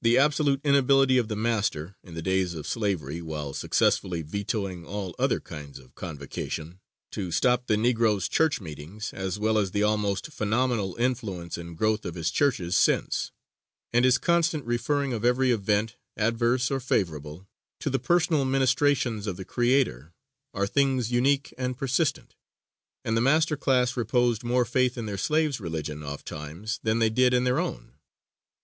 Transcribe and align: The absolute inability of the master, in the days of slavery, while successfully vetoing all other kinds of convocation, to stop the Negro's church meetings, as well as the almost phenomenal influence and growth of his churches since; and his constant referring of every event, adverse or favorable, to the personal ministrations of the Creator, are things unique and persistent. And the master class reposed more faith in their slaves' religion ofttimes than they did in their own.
The 0.00 0.18
absolute 0.18 0.60
inability 0.64 1.18
of 1.18 1.28
the 1.28 1.36
master, 1.36 1.94
in 2.02 2.14
the 2.14 2.20
days 2.20 2.52
of 2.52 2.66
slavery, 2.66 3.22
while 3.22 3.54
successfully 3.54 4.20
vetoing 4.20 4.84
all 4.84 5.14
other 5.20 5.38
kinds 5.38 5.78
of 5.78 5.94
convocation, 5.94 6.80
to 7.12 7.30
stop 7.30 7.68
the 7.68 7.76
Negro's 7.76 8.28
church 8.28 8.60
meetings, 8.60 9.12
as 9.12 9.38
well 9.38 9.56
as 9.56 9.70
the 9.70 9.84
almost 9.84 10.32
phenomenal 10.32 10.96
influence 10.96 11.56
and 11.56 11.78
growth 11.78 12.04
of 12.04 12.16
his 12.16 12.32
churches 12.32 12.76
since; 12.76 13.30
and 13.92 14.04
his 14.04 14.18
constant 14.18 14.64
referring 14.64 15.12
of 15.12 15.24
every 15.24 15.52
event, 15.52 15.94
adverse 16.16 16.68
or 16.68 16.80
favorable, 16.80 17.46
to 17.78 17.88
the 17.88 18.00
personal 18.00 18.44
ministrations 18.44 19.28
of 19.28 19.36
the 19.36 19.44
Creator, 19.44 20.12
are 20.52 20.66
things 20.66 21.12
unique 21.12 21.54
and 21.56 21.78
persistent. 21.78 22.34
And 23.04 23.16
the 23.16 23.20
master 23.20 23.56
class 23.56 23.96
reposed 23.96 24.42
more 24.42 24.64
faith 24.64 24.98
in 24.98 25.06
their 25.06 25.16
slaves' 25.16 25.60
religion 25.60 26.02
ofttimes 26.02 26.80
than 26.82 26.98
they 26.98 27.10
did 27.10 27.32
in 27.32 27.44
their 27.44 27.60
own. 27.60 27.94